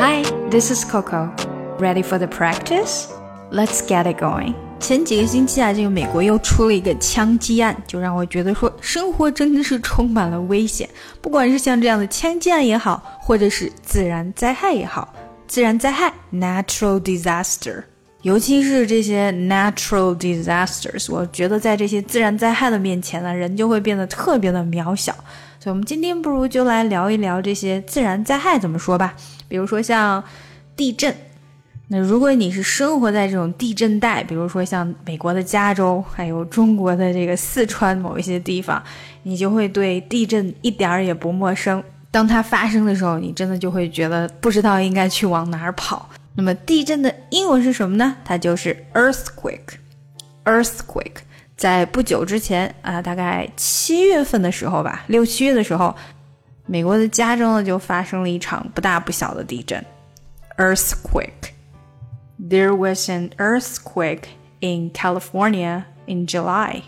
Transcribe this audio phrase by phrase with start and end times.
[0.00, 1.30] Hi, this is Coco.
[1.78, 3.08] Ready for the practice?
[3.52, 4.54] Let's get it going.
[4.78, 10.88] 前几个星期啊，这个美国又出了一个枪击案，就让我觉得说生活真的是充满了危险。
[11.20, 15.12] 不管是像这样的枪击案也好，或者是自然灾害也好，
[15.46, 17.82] 自然灾害 （natural disaster），
[18.22, 25.12] 尤其是这些 natural disasters，我觉得在这些自然灾害的面前呢，人就会变得特别的渺小。
[25.58, 29.14] 所以，我们今天不如就来聊一聊这些自然灾害怎么说吧。
[29.48, 30.22] 比如说像
[30.76, 31.14] 地震。
[31.92, 38.80] 那如果你是生活在这种地震带，比如说像美国的加州，还有中国的这个四川某一些地方，
[39.24, 41.82] 你就会对地震一点儿也不陌生。
[42.12, 46.08] 当它发生的时候，你真的就会觉得不知道应该去往哪儿跑。
[46.34, 48.16] 那么地震的英文是什么呢？
[48.24, 49.78] 它就是 earthquake。
[50.44, 51.18] earthquake
[51.56, 55.94] 在不久之前啊，大概七月份的时候吧，六七月的时候，
[56.66, 59.84] 美国的加州呢就发生了一场不大不小的地震
[60.56, 61.52] ，earthquake。
[62.38, 64.22] There was an earthquake
[64.60, 66.82] in California in July。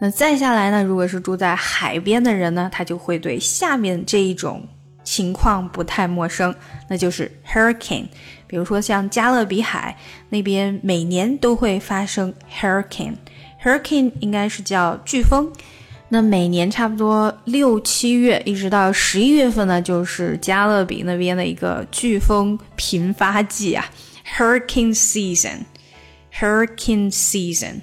[0.00, 0.82] 那再下来呢？
[0.82, 4.66] 如果是住在海边的人呢，他就会对下面这一种
[5.04, 6.52] 情况不太陌生，
[6.88, 8.06] 那就是 hurricane。
[8.46, 9.96] 比如说像加勒比海
[10.30, 13.14] 那边，每年都会发生 hurricane。
[13.62, 15.52] hurricane 应该是叫飓风。
[16.10, 23.84] 那每年差不多六七月一直到十一月份呢，就是加勒比那边的一个飓风频发季啊。
[24.36, 25.64] Hurricane season,
[26.32, 27.80] hurricane season。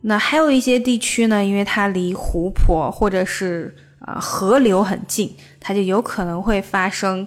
[0.00, 7.26] 那还有一些地区呢，因为它离湖泊或者是啊河流很近，它就有可能会发生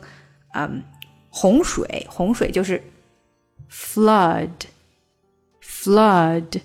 [0.53, 0.81] 嗯
[1.30, 2.05] 洪水。
[2.09, 2.81] 洪水就是
[3.72, 4.50] flood,
[5.64, 6.61] flood。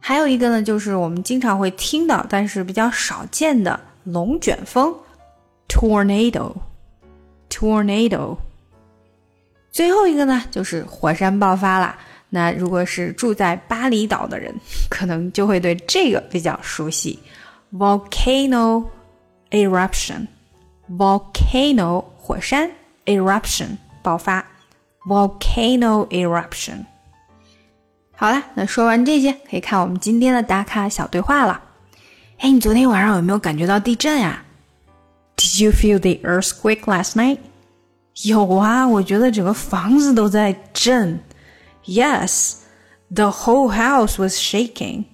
[0.00, 4.94] 还有一个呢，就是我们经常会听到，但是比较少见的龙卷风
[5.68, 6.54] ，tornado,
[7.50, 8.38] tornado。
[9.70, 11.98] 最后一个呢，就是火山爆发啦。
[12.30, 14.54] 那如果是住在巴厘岛的人，
[14.88, 17.18] 可能就会对这个比较熟悉
[17.72, 18.84] ：volcano
[19.51, 22.71] eruption，volcano 火山
[23.05, 24.45] eruption 爆发，
[25.07, 26.85] volcano eruption。
[28.15, 31.61] 好了，那说完这些，可以看我们今天的打卡小对话了。
[32.37, 34.43] 哎，你昨天晚上有没有感觉到地震呀？
[35.35, 37.39] Did you feel the earthquake last night?
[38.23, 41.19] 有啊，我觉得整个房子都在震。
[41.85, 42.57] Yes,
[43.13, 45.05] the whole house was shaking.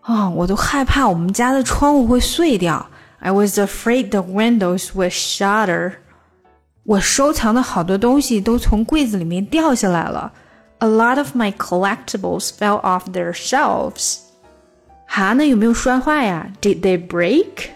[0.00, 2.88] 啊、哦，我都害怕我们家的窗户会碎掉。
[3.20, 5.94] I was afraid the windows would shatter.
[6.84, 10.32] 我收藏的好多东西都从柜子里面掉下来了。
[10.78, 14.20] A lot of my collectibles fell off their shelves.
[15.06, 16.50] 哈，那有没有摔坏呀？
[16.62, 17.68] Did they break？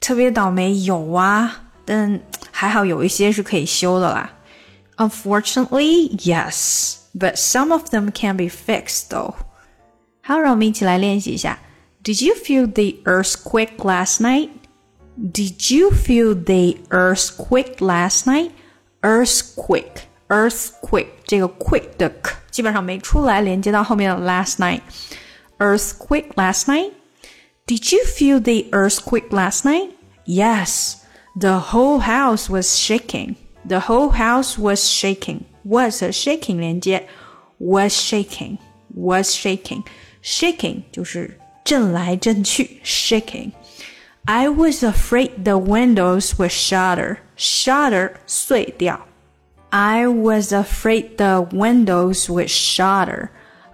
[0.00, 2.20] 特别倒霉，有啊，但
[2.50, 4.30] 还好有一些是可以修的啦。
[4.96, 9.34] Unfortunately, yes, but some of them can be fixed though.
[10.22, 11.58] 好，让我们一起来练习一下。
[12.02, 14.50] Did you feel the earthquake last night?
[15.16, 18.52] Did you feel the earthquake last night?
[19.02, 26.92] Earthquake, earthquake，这个 quick 的 k 基本上没出来，连接到后面的 last night。Earthquake last night?
[27.66, 29.90] Did you feel the earthquake last night?
[30.26, 30.96] Yes.
[31.38, 33.36] The whole house was shaking.
[33.66, 35.40] The whole house was shaking.
[35.64, 37.08] Was shaking 连接，
[37.58, 38.58] was shaking,
[38.94, 39.82] was shaking,
[40.22, 41.36] shaking 就是
[41.70, 43.52] 震来震去，shaking.
[44.24, 47.18] I was afraid the windows would shatter.
[47.36, 49.06] Shatter 碎掉。
[49.70, 53.28] I was afraid the windows would shatter.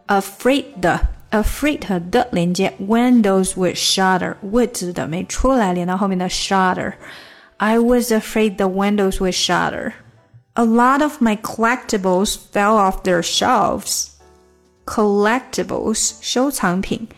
[0.09, 4.37] Afraid 的 afraid 的连接，windows would shatter.
[4.43, 9.93] would 的没出来，连到后面的 shatter。I was afraid the windows would shatter.
[10.55, 14.09] A lot of my collectibles fell off their shelves.
[14.85, 17.09] Collectibles 收藏品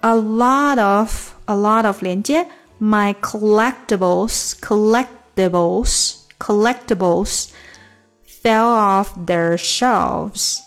[0.00, 2.46] ，a lot of a lot of 连接，
[2.80, 7.50] my collectibles collectibles collectibles
[8.42, 10.60] fell off their shelves.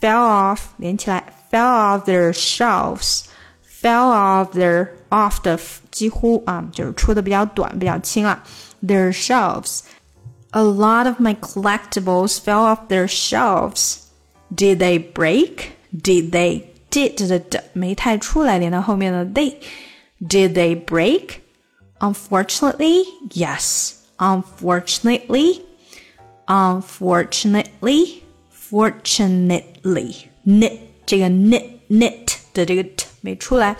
[0.00, 3.24] Fell off 连起来，fell off their shelves.
[3.82, 5.58] Fell off their off 的
[5.90, 8.42] 几乎啊，就是出的比较短，比较轻了。
[8.82, 9.80] their shelves.
[10.52, 13.98] A lot of my collectibles fell off their shelves.
[14.52, 15.76] Did they break?
[15.92, 16.64] Did they?
[16.90, 19.54] Did 的的没太出来，连到后面的 they.
[20.20, 21.40] Did they break?
[22.00, 23.94] Unfortunately, yes.
[24.18, 25.62] Unfortunately,
[26.46, 28.22] unfortunately,
[28.52, 33.76] fortunately, knit 这个 knit knit 的这个 t 没出来。